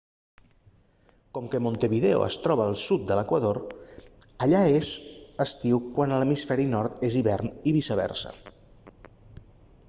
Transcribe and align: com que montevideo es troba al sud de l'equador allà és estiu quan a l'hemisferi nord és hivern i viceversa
com 1.37 1.49
que 1.55 1.59
montevideo 1.65 2.23
es 2.27 2.37
troba 2.45 2.65
al 2.71 2.77
sud 2.83 3.03
de 3.11 3.17
l'equador 3.19 3.59
allà 4.47 4.63
és 4.79 4.91
estiu 5.47 5.83
quan 5.99 6.17
a 6.17 6.19
l'hemisferi 6.25 6.67
nord 6.73 7.07
és 7.11 7.21
hivern 7.21 7.53
i 7.73 7.77
viceversa 7.79 8.35